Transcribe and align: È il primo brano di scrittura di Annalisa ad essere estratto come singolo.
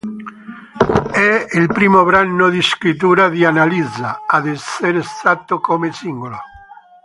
È 1.11 1.45
il 1.57 1.67
primo 1.67 2.03
brano 2.03 2.49
di 2.49 2.59
scrittura 2.63 3.29
di 3.29 3.45
Annalisa 3.45 4.23
ad 4.25 4.47
essere 4.47 4.97
estratto 4.97 5.59
come 5.59 5.91
singolo. 5.93 6.39